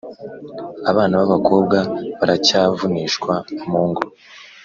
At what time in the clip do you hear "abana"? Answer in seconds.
0.91-1.13